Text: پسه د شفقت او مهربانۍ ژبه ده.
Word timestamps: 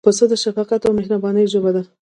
پسه 0.05 0.25
د 0.29 0.33
شفقت 0.43 0.81
او 0.87 0.91
مهربانۍ 0.99 1.45
ژبه 1.53 1.71
ده. 1.75 1.83